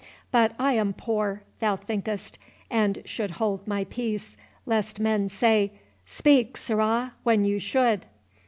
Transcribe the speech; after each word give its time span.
—But 0.31 0.53
I 0.57 0.73
am 0.73 0.93
poor, 0.93 1.43
thou 1.59 1.75
think'st, 1.75 2.39
and 2.71 3.03
should 3.05 3.29
hold 3.37 3.67
my 3.67 3.83
peace, 3.83 4.35
lest 4.65 4.99
men 4.99 5.29
say, 5.29 5.73
'Speak, 6.07 6.57
sirrah, 6.57 7.13
when 7.21 7.45
you 7.45 7.59
should. 7.59 8.07